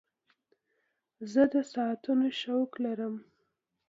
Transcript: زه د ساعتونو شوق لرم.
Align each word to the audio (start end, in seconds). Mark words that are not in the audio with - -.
زه 1.31 1.43
د 1.53 1.55
ساعتونو 1.73 2.25
شوق 2.41 2.71
لرم. 2.85 3.15